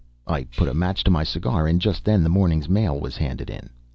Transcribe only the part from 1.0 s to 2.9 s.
to my cigar, and just then the morning's